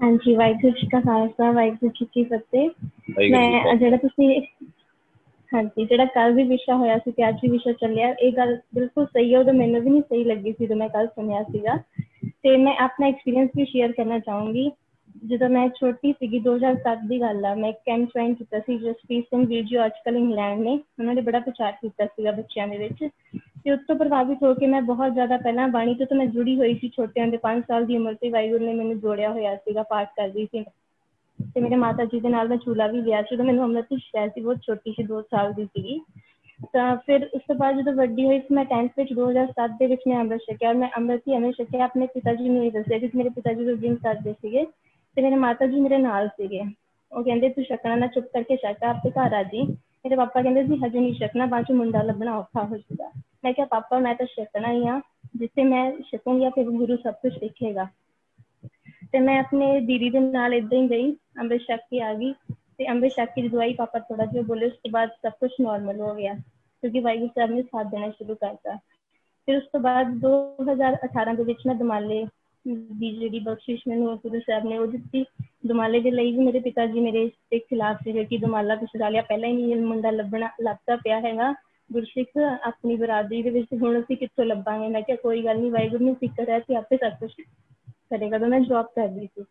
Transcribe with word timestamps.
ਹਾਂਜੀ 0.00 0.34
ਵਾਹਿਗੁਰੂ 0.34 0.72
ਜੀ 0.80 0.86
ਕਾ 0.86 1.00
ਖਾਲਸਾ 1.00 1.50
ਵਾਹਿਗੁਰੂ 1.52 1.90
ਜੀ 1.90 2.06
ਕੀ 2.12 2.24
ਫਤਿਹ 2.24 2.68
ਵਾਹਿਗੁਰੂ 2.68 3.22
ਜੀ 3.22 3.30
ਮੈਂ 3.30 3.62
ਕਾ 3.64 3.74
ਜਿਹੜਾ 3.74 3.96
ਤੁਸੀਂ 3.96 4.28
ਹਾਂਜੀ 5.52 5.84
ਜਿਹੜਾ 5.84 6.04
ਕੱਲ 6.14 6.32
ਵੀ 6.32 6.42
ਵਿਸ਼ਾ 6.44 6.76
ਹੋਇਆ 6.76 6.98
ਸੀ 6.98 7.10
ਤੇ 7.10 7.28
ਅੱਜ 7.28 7.36
ਵੀ 7.42 7.48
ਵਿਸ਼ਾ 7.48 7.72
ਚੱਲਿਆ 7.72 8.08
ਇਹ 8.12 8.32
ਗੱਲ 8.32 8.56
ਬਿਲਕੁਲ 8.74 9.06
ਸਹੀ 9.06 9.32
ਹੈ 9.34 9.38
ਉਦੋਂ 9.38 9.52
ਮੈਨੂੰ 9.54 9.80
ਵੀ 9.80 9.90
ਨਹੀਂ 9.90 10.02
ਸਹੀ 10.02 10.24
ਲੱਗੀ 10.24 10.52
ਸੀ 10.52 10.64
ਜਦੋਂ 10.64 10.76
ਮੈਂ 10.76 10.88
ਕੱਲ 10.88 11.06
ਸੁਣਿਆ 11.06 11.42
ਸੀਗਾ 11.42 11.76
ਤੇ 12.42 12.56
ਮੈਂ 12.56 12.74
ਆਪਣਾ 12.78 13.06
ਐਕਸਪੀਰੀਅੰਸ 13.06 13.50
ਵੀ 13.56 13.64
ਸ਼ੇਅਰ 13.64 13.92
ਕਰਨਾ 13.92 14.18
ਚਾਹੂੰਗੀ 14.18 14.70
ਜਦੋਂ 15.24 15.48
ਮੈਂ 15.48 15.68
ਛੋਟੀ 15.70 16.12
ਸੀਗੀ 16.12 16.40
2007 16.40 17.06
ਦੀ 17.08 17.20
ਗੱਲ 17.20 17.44
ਆ 17.44 17.54
ਮੈਂ 17.54 17.72
ਕੈਂਪ 17.86 18.08
ਜੁਆਇਨ 18.08 18.34
ਕੀਤਾ 18.34 18.58
ਸੀ 18.58 18.78
ਜਸਪੀਤ 18.78 19.24
ਸਿੰਘ 19.24 19.46
ਵੀਰ 19.46 19.64
ਜੀ 19.64 19.84
ਅੱਜ 19.86 19.92
ਕੱਲ੍ਹ 20.04 20.18
ਇੰਗਲੈਂਡ 20.18 20.60
ਨੇ 20.60 20.72
ਉਹਨਾਂ 20.98 21.14
ਨੇ 21.14 21.20
ਬੜਾ 21.20 21.40
ਪ੍ਰਚਾਰ 21.40 21.72
ਕੀਤਾ 21.72 22.06
ਸੀਗਾ 22.06 22.32
ਬੱਚਿਆਂ 22.32 22.68
ਦੇ 22.68 22.78
ਵਿੱਚ 22.78 23.08
ਤੇ 23.64 23.70
ਉਸ 23.70 23.80
ਤੋਂ 23.88 23.96
ਪ੍ਰਭਾਵਿਤ 23.96 24.42
ਹੋ 24.42 24.52
ਕੇ 24.54 24.66
ਮੈਂ 24.66 24.82
ਬਹੁਤ 24.82 25.12
ਜ਼ਿਆਦਾ 25.12 25.36
ਪਹਿਲਾਂ 25.36 25.68
ਬਾਣੀ 25.68 25.94
ਤੋਂ 25.94 26.06
ਤਾਂ 26.06 26.16
ਮੈਂ 26.16 26.26
ਜੁੜੀ 26.26 26.56
ਹੋਈ 26.56 26.74
ਸੀ 26.74 26.88
ਛੋਟਿਆਂ 26.88 27.26
ਦੇ 27.26 27.38
5 27.42 27.60
ਸਾਲ 27.68 27.86
ਦੀ 27.86 27.96
ਉਮਰ 27.96 28.14
ਤੇ 28.14 28.30
ਵਾਹਿਗੁਰੂ 28.30 28.64
ਨੇ 28.64 28.74
ਮੈਨੂੰ 28.74 28.98
ਜੋੜਿਆ 29.00 29.30
ਹੋਇਆ 29.30 29.54
ਸੀਗਾ 29.56 29.82
ਪਾਠ 29.82 30.08
ਕਰਦੀ 30.16 30.46
ਸੀ 30.46 30.64
ਤੇ 31.54 31.60
ਮੇਰੇ 31.60 31.76
ਮਾਤਾ 31.76 32.04
ਜੀ 32.04 32.20
ਦੇ 32.20 32.28
ਨਾਲ 32.28 32.48
ਮੈਂ 32.48 32.56
ਚੂਲਾ 32.56 32.86
ਵੀ 32.86 33.00
ਲਿਆ 33.02 33.22
ਸੀ 33.22 33.34
ਉਦੋਂ 33.34 33.44
ਮੈਨੂੰ 33.44 33.64
ਅੰਮ੍ਰਿਤ 33.64 33.94
ਛਕਿਆ 33.94 34.26
ਸੀ 34.28 34.40
ਬਹੁਤ 34.40 34.58
ਛੋਟੀ 34.62 34.92
ਸੀ 34.92 35.04
2 35.12 35.20
ਸਾਲ 35.20 35.52
ਦੀ 35.52 35.64
ਸੀਗੀ 35.64 36.00
ਤਾਂ 36.72 36.96
ਫਿਰ 36.96 37.28
ਉਸ 37.34 37.42
ਤੋਂ 37.48 37.56
ਬਾਅਦ 37.56 37.76
ਜਦੋਂ 37.76 37.92
ਵੱਡੀ 37.92 38.24
ਹੋਈ 38.26 38.38
ਸੀ 38.38 38.54
ਮੈਂ 38.54 38.64
10th 38.64 38.98
ਵਿੱਚ 38.98 39.12
2007 39.12 39.76
ਦੇ 39.78 39.86
ਵਿੱਚ 39.86 40.02
ਮੈਂ 40.08 40.20
ਅੰਮ੍ਰਿਤ 40.20 40.40
ਛਕਿਆ 40.40 40.72
ਮੈਂ 40.72 40.88
ਅੰਮ੍ਰਿਤ 40.96 41.22
ਹੀ 41.28 41.34
ਐਵੇਂ 41.34 41.52
ਛਕਿਆ 41.52 41.84
ਆਪਣੇ 41.84 42.06
ਪਿਤਾ 42.06 42.34
ਜੀ 42.34 42.48
ਨੂੰ 42.48 42.64
ਇਹ 42.64 42.72
ਦੱਸਿਆ 42.72 42.98
ਕਿ 42.98 43.10
ਮੇਰੇ 43.14 43.28
ਪਿਤਾ 43.28 43.52
ਜੀ 43.52 43.76
ਜਿੰਨ 43.76 43.94
ਕਰਦੇ 43.94 44.32
ਸੀਗੇ 44.32 44.64
ਤੇ 45.16 45.22
ਮੇਰੇ 45.22 45.36
ਮਾਤਾ 45.36 45.66
ਜੀ 45.66 45.80
ਮੇਰੇ 45.80 45.98
ਨਾਲ 45.98 46.28
ਸੀਗੇ 46.28 46.62
ਉਹ 47.12 47.24
ਕਹਿੰਦੇ 47.24 47.48
ਤੂੰ 47.48 47.64
ਛਕਣਾ 47.64 47.96
ਨਾ 47.96 48.06
ਚੁੱਪ 48.06 48.26
ਕਰਕੇ 48.26 48.56
ਛਕ 48.56 48.84
ਆਪੇ 48.84 49.10
ਘਰ 49.10 49.34
ਆ 49.34 49.42
ਜੀ 49.42 49.62
ਮੇਰੇ 49.62 50.16
ਪਾਪਾ 50.16 50.42
ਕਹਿੰਦੇ 50.42 50.64
ਸੀ 50.64 50.76
ਹਜੇ 50.76 51.00
ਨਹੀਂ 51.00 51.14
ਛਕਣਾ 51.14 51.46
ਬਾਅਦ 51.46 51.64
ਚ 51.64 51.72
ਮੁੰਡਾ 51.72 52.02
ਲੱਭਣਾ 52.02 52.36
ਔਖਾ 52.36 52.64
ਹੋ 52.64 52.76
ਜਾਊਗਾ 52.76 53.10
ਮੈਂ 53.44 53.52
ਕਿਹਾ 53.52 53.66
ਪਾਪਾ 53.66 53.98
ਮੈਂ 53.98 54.14
ਤਾਂ 54.14 54.26
ਛਕਣਾ 54.26 54.72
ਹੀ 54.72 54.86
ਆ 54.86 55.00
ਜਿੱਥੇ 55.36 55.64
ਮੈਂ 55.64 55.90
ਛਕੂੰਗੀ 56.02 56.50
ਫਿਰ 56.50 56.70
ਗੁਰੂ 56.70 56.96
ਸਭ 56.96 57.14
ਕੁਝ 57.14 57.32
ਦੇਖੇਗਾ 57.38 57.86
ਤੇ 59.12 59.20
ਮੈਂ 59.20 59.38
ਆਪਣੇ 59.38 59.80
ਦੀਦੀ 59.80 60.10
ਦੇ 60.10 60.20
ਨਾਲ 60.20 60.54
ਇਦਾਂ 60.54 60.78
ਹੀ 60.78 60.88
ਗਈ 60.90 61.12
ਅੰਮ੍ਰਿਤ 61.40 61.62
ਛਕ 61.62 61.80
ਕੇ 61.90 62.00
ਆ 62.00 62.12
ਗਈ 62.14 62.32
ਤੇ 62.78 62.88
ਅੰਮ੍ਰਿਤ 62.88 63.12
ਛਕ 63.12 63.34
ਕੇ 63.34 63.42
ਜਦੋਂ 63.42 63.60
ਆਈ 63.60 63.74
ਪਾਪਾ 63.74 63.98
ਥੋੜਾ 63.98 64.24
ਜਿਹਾ 64.24 64.42
ਬੋਲੇ 64.42 64.66
ਉਸ 64.66 64.72
ਤੋਂ 64.72 64.90
ਬਾਅਦ 64.90 65.10
ਸਭ 65.22 65.32
ਕੁਝ 65.40 65.50
ਨਾਰਮਲ 65.60 66.00
ਹੋ 66.00 66.14
ਗਿਆ 66.14 66.34
ਕਿਉਂਕਿ 66.34 67.00
ਵਾਹਿਗੁਰੂ 67.00 67.28
ਸਾਹਿਬ 67.28 67.50
ਨੇ 67.50 67.62
ਸਾਥ 67.62 67.86
ਦੇਣਾ 67.86 68.10
ਸ਼ੁਰੂ 68.10 68.34
ਕਰਤਾ 68.34 68.76
ਫਿਰ 69.48 69.56
ਉਸ 69.56 69.64
ਤੋਂ 69.72 69.80
ਬਾਅਦ 69.80 70.14
2018 70.24 71.36
ਦੇ 71.36 71.44
ਵਿੱਚ 71.44 71.66
ਮੈਂ 71.66 71.74
ਦਮਾਲੇ 71.74 72.24
ਦੀ 72.64 73.10
ਜਿਹੜੀ 73.10 73.38
ਬਖਸ਼ਿਸ਼ 73.38 73.82
ਮੈਨੂੰ 73.88 74.16
ਗੁਰੂ 74.16 74.40
ਸਾਹਿਬ 74.40 74.64
ਨੇ 74.64 74.78
ਉਹ 74.78 74.86
ਦਿੱਤੀ 74.86 75.24
ਦਮਾਲੇ 75.66 76.00
ਦੇ 76.00 76.10
ਲਈ 76.10 76.32
ਵੀ 76.32 76.44
ਮੇਰੇ 76.44 76.60
ਪਿਤਾ 76.60 76.86
ਜੀ 76.86 77.00
ਮੇਰੇ 77.00 77.26
ਦੇ 77.50 77.58
ਖਿਲਾਫ 77.58 78.02
ਸੀਗੇ 78.04 78.24
ਕਿ 78.24 78.38
ਦਮਾਲਾ 78.38 78.76
ਤੁਸੀਂ 78.76 79.10
ਲਿਆ 79.10 79.22
ਪਹਿਲਾਂ 79.22 79.48
ਹੀ 79.48 79.52
ਨਹੀਂ 79.54 79.76
ਮੁੰਡਾ 79.76 80.10
ਲੱਭਣਾ 80.10 80.48
ਲੱਭਦਾ 80.62 80.96
ਪਿਆ 80.96 81.20
ਹੈਗਾ 81.20 81.52
ਗੁਰਸਿੱਖ 81.90 82.36
ਆਪਣੀ 82.64 82.96
ਬਰਾਦਰੀ 82.96 83.42
ਦੇ 83.42 83.50
ਵਿੱਚ 83.50 83.74
ਹੁਣ 83.82 84.00
ਅਸੀਂ 84.00 84.16
ਕਿੱਥੋਂ 84.16 84.44
ਲੱਭਾਂਗੇ 84.44 84.88
ਮੈਂ 84.88 85.02
ਕਿਹਾ 85.02 85.16
ਕੋਈ 85.16 85.44
ਗੱਲ 85.44 85.58
ਨਹੀਂ 85.58 85.70
ਵਾਹਿਗੁਰੂ 85.70 86.04
ਨੂੰ 86.04 86.14
ਫਿਕਰ 86.14 86.50
ਹੈ 86.50 86.58
ਤੇ 86.58 86.76
ਆਪੇ 86.76 86.96
ਸਭ 86.96 87.18
ਕੁਝ 87.20 87.30
ਕਰੇਗਾ 88.10 88.38
ਤਾਂ 88.38 88.48
ਮੈਂ 88.48 88.60
ਜੌਬ 88.60 88.86
ਕਰਦੀ 88.96 89.26
ਸੀ 89.26 89.44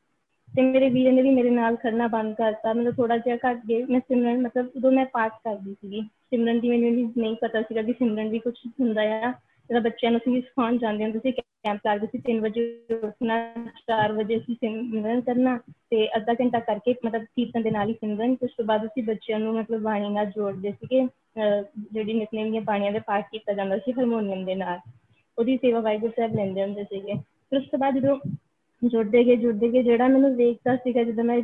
ਤੇ 0.50 0.62
ਮੇਰੇ 0.62 0.90
ਵੀਰੇ 0.90 1.12
ਨੇ 1.12 1.22
ਵੀ 1.22 1.30
ਮੇਰੇ 1.30 1.50
ਨਾਲ 1.50 1.76
ਖੜਨਾ 1.76 2.08
ਬੰਦ 2.08 2.36
ਕਰਤਾ 2.36 2.74
ਮਤਲਬ 2.74 2.96
ਥੋੜਾ 2.96 3.18
ਜਿਹਾ 3.18 3.38
ਘੱਟ 3.46 3.66
ਗਏ 3.66 3.84
ਮੈਂ 3.84 4.00
ਸਿਮਰਨ 4.00 4.42
ਮਤਲਬ 4.42 4.70
ਉਦੋਂ 4.76 4.92
ਮੈਂ 4.92 5.06
ਪਾਠ 5.06 5.32
ਕਰਦੀ 5.44 5.74
ਸੀਗੀ 5.74 6.02
ਸਿਮਰਨ 6.02 6.60
ਦੀ 6.60 6.70
ਮੈਨੂੰ 6.70 6.92
ਨਹੀਂ 7.18 7.36
ਪਤਾ 7.36 7.62
ਸੀਗਾ 7.62 7.82
ਕਿ 7.82 7.94
ਸਿਮਰਨ 7.94 8.30
ਵੀ 8.30 8.40
ਕੁਝ 8.40 8.54
ਹੁੰਦਾ 8.80 9.02
ਆ 9.22 9.34
ਜਦੋਂ 9.71 9.81
ਬੱਚਿਆਂ 9.81 10.11
ਨੂੰ 10.13 10.21
ਅਸੀਂ 10.21 10.41
ਸਿਖਾਉਣ 10.43 10.77
ਜਾਂਦੇ 10.79 11.05
ਹੁੰਦੇ 11.05 11.19
ਸੀ 11.19 11.33
ਕੈਂਪ 11.33 11.79
ਕਰਦੇ 11.85 12.07
ਸੀ 12.07 12.19
3 12.27 12.41
ਵਜੇ 12.41 12.63
ਉੱਠਣਾ 13.03 13.37
4 13.89 14.13
ਵਜੇ 14.13 14.37
ਅਸੀਂ 14.37 14.55
ਸਿਮਰਨ 14.55 15.21
ਕਰਨਾ 15.21 15.57
ਤੇ 15.91 16.07
ਅੱਧਾ 16.17 16.35
ਘੰਟਾ 16.35 16.61
ਕਰਕੇ 16.61 16.95
ਮਤਲਬ 17.05 17.25
ਕੀਰਤਨ 17.37 17.63
ਦੇ 17.63 17.71
ਨਾਲ 17.71 17.89
ਹੀ 17.89 17.95
ਸਿਮਰਨ, 17.95 18.37
ਉਸ 18.43 18.51
ਤੋਂ 18.57 18.65
ਬਾਅਦ 18.65 18.87
ਅਸੀਂ 18.87 19.03
ਬੱਚਿਆਂ 19.05 19.39
ਨੂੰ 19.39 19.55
ਮਤਲਬ 19.55 19.81
ਬਾਣੀ 19.83 20.09
ਨਾਲ 20.09 20.27
ਜੋੜਦੇ 20.27 20.73
ਸੀਗੇ 20.73 21.07
ਜਿਹੜੀ 21.93 22.13
ਨਿਤਨੇਮ 22.13 22.51
ਦੀਆਂ 22.51 22.63
ਬਾਣੀਆਂ 22.63 22.93
ਦੇ 22.93 23.01
ਪਾਠ 23.07 23.29
ਕੀਤਾ 23.33 23.53
ਜਾਂਦਾ 23.53 23.79
ਸੀ 23.79 23.93
ਹਾਰਮੋਨੀਅਮ 23.93 24.45
ਦੇ 24.45 24.55
ਨਾਲ, 24.55 24.79
ਉਹਦੀ 25.39 25.57
ਸੇਵਾ 25.57 25.81
ਵਾਹਿਗੁਰੂ 25.81 26.13
ਸਾਹਿਬ 26.17 26.35
ਲੈਂਦੇ 26.35 26.63
ਹੁੰਦੇ 26.63 26.85
ਸੀਗੇ। 26.85 27.15
ਫਿਰ 27.15 27.59
ਉਸ 27.59 27.67
ਤੋਂ 27.71 27.79
ਬਾਅਦ 27.79 27.99
ਜਦੋਂ 27.99 28.19
ਜੁੜਦੇ 28.83 29.25
ਗਏ 29.25 29.37
ਜੁੜਦੇ 29.37 29.69
ਗਏ, 29.69 29.83
ਜਿਹੜਾ 29.83 30.09
ਮੈਨੂੰ 30.09 30.35
ਵੇਖਦਾ 30.37 30.77
ਸੀਗਾ 30.77 31.03
ਜਦੋਂ 31.03 31.25
ਮੈਂ 31.25 31.41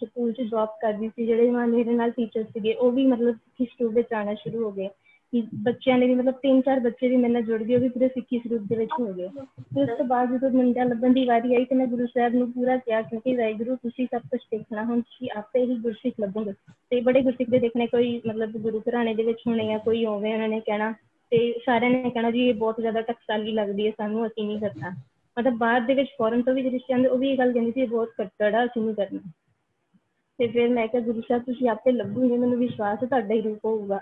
ਸਕੂਲ 0.00 0.32
'ਚ 0.32 0.42
ਜੌਬ 0.42 0.68
ਕਰਦੀ 0.82 1.08
ਸੀ, 1.08 1.26
ਜਿਹੜੇ 1.26 1.50
ਮੇਰੇ 1.50 1.92
ਨਾਲ 1.92 2.10
ਟੀਚਰ 2.10 2.44
ਸੀਗੇ, 2.44 2.72
ਉਹ 2.74 2.90
ਵੀ 2.92 3.06
ਮਤਲਬ 3.06 3.34
ਸਿੱਖੀ 3.34 3.64
ਸਰੂਪ 3.64 3.94
ਵਿੱਚ 3.94 4.12
ਆਉਣਾ 4.12 4.34
ਸ਼ੁਰੂ 4.34 4.64
ਹੋ 4.64 4.70
ਗਏ। 4.72 4.88
ਕਿ 4.88 5.09
ਬੱਚਿਆਂ 5.54 5.98
ਨੇ 5.98 6.06
ਵੀ 6.06 6.14
ਮਤਲਬ 6.14 6.34
ਤਿੰਨ 6.34 6.60
ਚਾਰ 6.60 6.80
ਬੱਚੇ 6.80 7.08
ਵੀ 7.08 7.16
ਮੇਰੇ 7.16 7.32
ਨਾਲ 7.32 7.42
ਜੁੜ 7.42 7.62
ਗਏ, 7.62 7.74
ਉਹ 7.74 7.80
ਵੀ 7.80 7.88
ਪੂਰੇ 7.88 8.08
ਸਿੱਖੀ 8.08 8.38
ਸਰੂਪ 8.38 8.62
ਦੇ 8.62 8.76
ਵਿੱਚ 8.76 8.90
ਹੋ 9.00 9.12
ਗਏ। 9.12 9.28
ਫਿਰ 9.74 9.90
ਉਸ 9.92 9.98
ਤੋਂ 9.98 10.06
ਬਾਅਦ 10.06 10.32
ਜਦੋਂ 10.32 10.50
ਮੁੰਡਾ 10.50 10.84
ਲੱਭਣ 10.84 11.12
ਦੀ 11.12 11.24
ਵਾਰੀ 11.24 11.54
ਆਈ 11.54 11.64
ਤੇ 11.64 11.74
ਮੈਂ 11.74 11.86
ਗੁਰੂ 11.86 12.06
ਸਾਹਿਬ 12.06 12.34
ਨੂੰ 12.34 12.52
ਪੂਰਾ 12.52 12.76
ਕਿਹਾ, 12.76 13.02
ਕਿਉਂਕਿ 13.02 13.36
ਵਾਹਿਗੁਰੂ, 13.36 13.76
ਤੁਸੀਂ 13.76 14.06
ਸਭ 14.06 14.20
ਕੁਝ 14.20 14.40
ਦੇਖਣਾ, 14.50 14.84
ਹੁਣ 14.84 15.00
ਤੁਸੀਂ 15.00 15.28
ਆਪੇ 15.36 15.64
ਹੀ 15.64 15.74
ਗੁਰਸਿੱਖ 15.74 16.14
ਲੱਭੋਗੇ। 16.20 16.52
ਤੇ 16.90 17.00
ਬੜੇ 17.00 17.22
ਗੁਰਸਿੱਖ 17.22 17.50
ਦੇ 17.50 17.58
ਦੇਖਣੇ, 17.58 17.86
ਕੋਈ 17.86 18.22
ਮਤਲਬ 18.26 18.50
ਗੁਰੂ 18.50 18.80
ਘਰਾਣੇ 18.80 19.14
ਦੇ 19.14 19.22
ਵਿੱਚ 19.22 19.38
ਹੋਣੇ 19.46 19.74
ਆ, 19.74 19.78
ਕੋਈ 19.78 20.06
ਹੋਵੇ 20.06 20.32
ਉਹਨਾਂ 20.32 20.48
ਨੇ 20.48 20.60
ਕਹਿਣਾ, 20.60 20.94
ਤੇ 21.30 21.60
ਸਾਰਿਆਂ 21.66 21.90
ਨੇ 21.90 22.10
ਕਹਿਣਾ, 22.10 22.30
ਜੀ, 22.30 22.48
ਇਹ 22.48 22.54
ਬਹੁਤ 22.54 22.80
ਜ਼ਿਆਦਾ 22.80 23.00
ਟਕਸਾਲੀ 23.00 23.52
ਲੱਗਦੀ 23.52 23.86
ਹੈ, 23.86 23.90
ਸਾਨੂੰ 23.90 24.26
ਅਸੀਂ 24.26 24.46
ਨਹੀਂ 24.46 24.60
ਕਰਨਾ। 24.60 24.90
ਮਤਲਬ 25.38 25.58
ਬਾਅਦ 25.58 25.86
ਦੇ 25.86 25.94
ਵਿੱਚ 25.94 26.08
ਫੋਰਨ 26.18 26.42
ਤੋਂ 26.42 26.54
ਵੀ 26.54 26.70
ਰਿਸ਼ਤੇ 26.70 26.94
ਆਉਂਦੇ 26.94 27.08
ਉਹ 27.08 27.18
ਵੀ 27.18 27.30
ਇਹ 27.30 27.38
ਗੱਲ 27.38 27.52
ਕਹਿੰਦੀ 27.52 27.72
ਸੀ, 27.72 27.80
ਇਹ 27.80 27.88
ਬਹੁਤ 27.88 28.08
ਕੱਟੜ 28.18 28.54
ਆ 28.54 28.64
ਅਸੀਂ 28.64 28.82
ਨਹੀਂ 28.82 28.94
ਕਰਨਾ। 28.94 29.20
ਤੇ 30.38 30.46
ਫਿਰ 30.46 30.68
ਮੈਂ 30.68 30.88
ਕਿਹਾ, 30.88 31.02
ਗੁਰੂ 31.02 31.20
ਸਾਹਿਬ, 31.20 31.42
ਤੁਸੀਂ 31.42 31.68
ਆਪੇ 31.68 31.92
ਲੱਭੋਗੇ, 31.92 32.38
ਮੈਨੂੰ 32.38 32.58
ਵਿਸ਼ਵਾਸ 32.58 32.98
ਹੈ 33.02 33.08
ਤੁਹਾਡਾ 33.08 33.34
ਹੀ 33.34 33.40
ਰੂਪ 33.40 33.64
ਹੋਊਗਾ। 33.64 34.00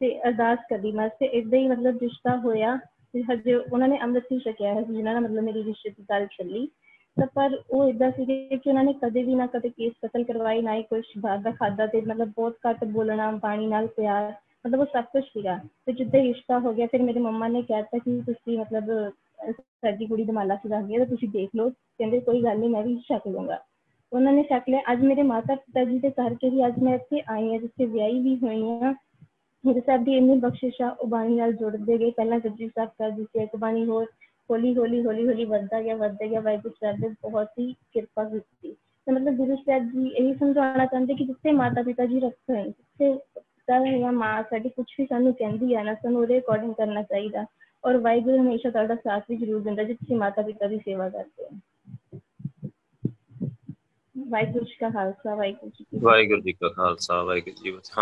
ਤੇ 0.00 0.20
ਅਰਦਾਸ 0.28 0.58
ਕਰਦੀ 0.70 0.92
ਮੈਂ 0.92 1.08
ਤੇ 1.08 1.26
ਇਦਾਂ 1.26 1.58
ਹੀ 1.58 1.68
ਮਤਲਬ 1.68 1.98
ਰਿਸ਼ਤਾ 2.02 2.36
ਹੋਇਆ 2.36 2.78
ਤੇ 3.12 3.22
ਹਜੇ 3.22 3.54
ਉਹਨਾਂ 3.54 3.88
ਨੇ 3.88 3.98
ਅੰਮ੍ਰਿਤ 4.02 4.32
ਹੀ 4.32 4.38
ਛਕਿਆ 4.38 4.74
ਹੈ 4.74 4.82
ਜਿਹਨਾਂ 4.82 5.12
ਨਾਲ 5.14 5.22
ਮਤਲਬ 5.22 5.44
ਮੇਰੀ 5.44 5.64
ਰਿਸ਼ਤੇ 5.64 5.90
ਦੀ 5.90 6.04
ਗੱਲ 6.10 6.26
ਚੱਲੀ 6.26 6.68
ਤਾਂ 7.16 7.26
ਪਰ 7.26 7.58
ਉਹ 7.70 7.88
ਇਦਾਂ 7.88 8.10
ਸੀ 8.10 8.24
ਕਿ 8.24 8.70
ਉਹਨਾਂ 8.70 8.84
ਨੇ 8.84 8.92
ਕਦੇ 8.92 9.22
ਵੀ 9.22 9.34
ਨਾ 9.34 9.46
ਕਦੇ 9.46 9.68
ਕੇਸ 9.68 9.92
ਕਤਲ 10.06 10.24
ਕਰਵਾਈ 10.24 10.62
ਨਾ 10.62 10.74
ਹੀ 10.74 10.82
ਕੁਝ 10.82 11.02
ਬਾਹਰ 11.18 11.38
ਦਾ 11.38 11.50
ਖਾਦਾ 11.50 11.86
ਤੇ 11.86 12.00
ਮਤਲਬ 12.00 12.28
ਬਹੁਤ 12.28 12.56
ਘੱਟ 12.68 12.84
ਬੋਲਣਾ 12.84 13.30
ਪਾਣੀ 13.42 13.66
ਨਾਲ 13.66 13.86
ਪਿਆਰ 13.86 14.32
ਮਤਲਬ 14.66 14.80
ਉਹ 14.80 14.86
ਸਭ 14.86 15.04
ਕੁਝ 15.04 15.24
ਸੀਗਾ 15.24 15.60
ਤੇ 15.86 15.92
ਜਿੱਦਾਂ 15.92 16.22
ਰਿਸ਼ਤਾ 16.22 16.58
ਹੋ 16.58 16.72
ਗਿਆ 16.72 16.86
ਫਿਰ 16.86 17.02
ਮੇਰੀ 17.02 17.20
ਮੰਮਾ 17.20 17.48
ਨੇ 17.48 17.62
ਕਹਿਤਾ 17.62 17.98
ਕਿ 17.98 18.20
ਤੁਸੀਂ 18.26 18.58
ਮਤਲਬ 18.58 19.10
ਸਾਡੀ 19.52 20.06
ਕੁੜੀ 20.06 20.24
ਦਮਾਲਾ 20.24 20.56
ਸਜਾਉਂਦੀ 20.56 20.94
ਹੈ 20.94 20.98
ਤਾਂ 20.98 21.06
ਤੁਸੀਂ 21.06 21.28
ਦੇਖ 21.28 21.50
ਲਓ 21.56 21.70
ਕਹਿੰਦੇ 21.70 22.20
ਕੋਈ 22.20 22.42
ਗੱਲ 22.42 22.58
ਨਹੀਂ 22.58 22.70
ਮੈਂ 22.70 22.82
ਵੀ 22.82 22.96
ਛਕ 22.98 23.28
ਲੂੰਗਾ 23.28 23.58
ਉਹਨਾਂ 24.12 24.32
ਨੇ 24.32 24.42
ਛਕ 24.42 24.68
ਲਿਆ 24.68 24.80
ਅੱਜ 24.92 25.04
ਮੇਰੇ 25.04 25.22
ਮਾਤਾ 25.22 25.54
ਪਿਤਾ 25.54 25.84
ਜੀ 25.84 25.98
ਦੇ 25.98 26.10
ਕਰਕੇ 26.10 26.48
ਹੀ 26.48 26.66
ਅੱਜ 26.66 26.78
ਮੈਂ 26.78 26.94
ਇੱਥੇ 26.94 27.22
ਆਈ 27.28 27.52
ਹਾਂ 27.52 27.58
ਜਿੱਥੇ 27.58 27.86
ਵਿਆਹੀ 27.86 28.20
ਵੀ 28.20 28.36
ਹੋਈ 28.36 28.62
ਹਾਂ 28.82 28.94
ਗੁਰੂ 29.64 29.80
ਸਾਹਿਬ 29.80 30.04
ਦੀ 30.04 30.16
ਇੰਨੀ 30.16 30.36
ਬਖਸ਼ਿਸ਼ 30.38 30.80
ਆ 30.82 30.88
ਉਹ 30.90 31.06
ਬਾਣੀ 31.06 31.34
ਨਾਲ 31.34 31.52
ਜੁੜਦੇ 31.52 31.98
ਗਏ 31.98 32.10
ਪਹਿਲਾਂ 32.10 32.38
ਜਪਜੀ 32.38 32.68
ਸਾਹਿਬ 32.68 32.90
ਕਰਦੀ 32.98 33.24
ਸੀ 33.24 33.42
ਇੱਕ 33.42 33.56
ਬਾਣੀ 33.56 33.84
ਹੋਰ 33.86 34.06
ਹੌਲੀ 34.50 34.74
ਹੌਲੀ 34.76 35.04
ਹੌਲੀ 35.04 35.26
ਹੌਲੀ 35.26 35.44
ਵੱਧਦਾ 35.44 35.82
ਗਿਆ 35.82 35.96
ਵੱਧਦਾ 35.96 36.26
ਗਿਆ 36.26 36.40
ਵਾਹਿਗੁਰੂ 36.40 36.74
ਸਾਹਿਬ 36.80 37.00
ਨੇ 37.00 37.08
ਬਹੁਤ 37.22 37.48
ਹੀ 37.58 37.72
ਕਿਰਪਾ 37.92 38.24
ਕੀਤੀ 38.24 38.72
ਤੇ 39.06 39.12
ਮਤਲਬ 39.12 39.36
ਗੁਰੂ 39.36 39.56
ਸਾਹਿਬ 39.56 39.90
ਜੀ 39.90 40.08
ਇਹੀ 40.08 40.34
ਸਮਝਾਉਣਾ 40.34 40.86
ਚਾਹੁੰਦੇ 40.86 41.14
ਕਿ 41.14 41.24
ਜਿੱਥੇ 41.24 41.52
ਮਾਤਾ 41.52 41.82
ਪਿਤਾ 41.82 42.06
ਜੀ 42.06 42.20
ਰੱਖੇ 42.20 42.52
ਹੋਏ 42.52 42.64
ਜਿੱਥੇ 42.64 43.12
ਪਿਤਾ 43.36 43.98
ਜਾਂ 43.98 44.12
ਮਾਂ 44.12 44.42
ਸਾਡੀ 44.42 44.68
ਕੁਝ 44.68 44.86
ਵੀ 44.98 45.06
ਸਾਨੂੰ 45.06 45.34
ਕਹਿੰਦੀ 45.34 45.74
ਆ 45.74 45.82
ਨਾ 45.82 45.94
ਸਾਨੂੰ 45.94 46.20
ਉਹਦੇ 46.20 46.38
ਅਕੋਰਡਿੰਗ 46.38 46.74
ਕਰਨਾ 46.74 47.02
ਚਾਹੀਦਾ 47.02 47.44
ਔਰ 47.84 47.96
ਵਾਹਿਗੁਰੂ 47.96 48.38
ਹਮੇਸ਼ਾ 48.38 48.70
ਤੁਹਾਡਾ 48.70 48.94
ਸਾਥ 48.94 49.24
ਵੀ 49.30 49.36
ਜ਼ਰੂਰ 49.36 49.60
ਦਿੰਦਾ 49.60 49.82
ਜੇ 49.82 49.94
ਤੁਸੀਂ 49.94 50.16
ਮਾਤਾ 50.16 50.42
ਪਿਤਾ 50.42 50.66
ਦੀ 50.66 50.78
ਸੇਵਾ 50.78 51.08
ਕਰਦੇ 51.08 51.44
ਹੋ 51.44 51.58
ਵਾਹਿਗੁਰੂ 54.16 54.64
ਜੀ 54.64 54.74
ਕਾ 54.80 54.90
ਖਾਲਸਾ 54.90 55.34
ਵਾਹਿਗੁਰੂ 55.34 55.70
ਜੀ 55.70 55.84
ਕੀ 55.84 55.98
ਵਾਹਿਗੁਰੂ 55.98 56.40
ਜੀ 56.40 56.52
ਕਾ 56.52 56.68
ਖਾਲਸਾ 56.68 57.22
ਵਾਹਿਗੁਰੂ 57.22 57.54
ਜੀ 57.54 57.62
ਕੀ 57.62 57.70
ਫਤਿਹ 57.70 57.94